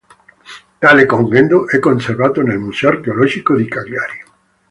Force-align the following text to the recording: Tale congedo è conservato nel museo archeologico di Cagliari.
Tale 0.79 1.05
congedo 1.05 1.67
è 1.67 1.77
conservato 1.77 2.41
nel 2.41 2.57
museo 2.57 2.89
archeologico 2.89 3.55
di 3.55 3.67
Cagliari. 3.67 4.23